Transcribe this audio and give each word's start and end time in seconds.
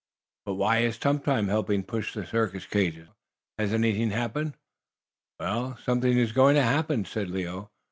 "But 0.47 0.55
why 0.55 0.79
is 0.79 0.97
Tum 0.97 1.19
Tum 1.19 1.47
helping 1.47 1.83
push 1.83 2.15
the 2.15 2.25
circus 2.25 2.65
cages?" 2.65 3.03
asked 3.03 3.07
Nero. 3.07 3.15
"Has 3.59 3.73
anything 3.75 4.09
happened?" 4.09 4.55
"Well, 5.39 5.77
something 5.85 6.17
is 6.17 6.31
going 6.31 6.55
to 6.55 6.63
happen," 6.63 7.05
said 7.05 7.29
Leo. 7.29 7.69